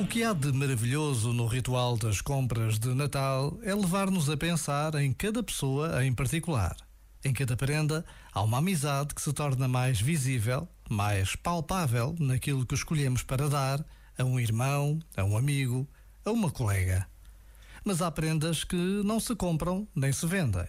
[0.00, 4.94] O que há de maravilhoso no ritual das compras de Natal é levar-nos a pensar
[4.94, 6.74] em cada pessoa em particular.
[7.22, 8.02] Em cada prenda
[8.32, 13.84] há uma amizade que se torna mais visível, mais palpável naquilo que escolhemos para dar
[14.18, 15.86] a um irmão, a um amigo,
[16.24, 17.06] a uma colega.
[17.84, 20.66] Mas há prendas que não se compram nem se vendem.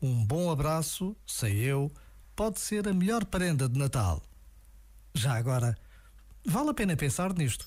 [0.00, 1.92] Um bom abraço, sei eu,
[2.34, 4.22] pode ser a melhor prenda de Natal.
[5.14, 5.76] Já agora,
[6.42, 7.66] vale a pena pensar nisto.